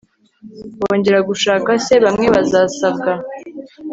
[0.79, 3.11] bongere gushaka se, bamwe bazasabwa